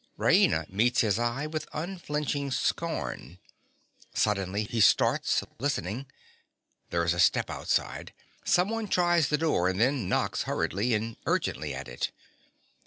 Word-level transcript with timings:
(_Raina 0.17 0.67
meets 0.67 1.01
his 1.01 1.19
eye 1.19 1.45
with 1.45 1.69
unflinching 1.73 2.49
scorn. 2.49 3.37
Suddenly 4.15 4.63
he 4.63 4.81
starts, 4.81 5.43
listening. 5.59 6.07
There 6.89 7.03
is 7.05 7.13
a 7.13 7.19
step 7.19 7.51
outside. 7.51 8.11
Someone 8.43 8.87
tries 8.87 9.27
the 9.29 9.37
door, 9.37 9.69
and 9.69 9.79
then 9.79 10.09
knocks 10.09 10.45
hurriedly 10.49 10.95
and 10.95 11.17
urgently 11.27 11.75
at 11.75 11.87
it. 11.87 12.11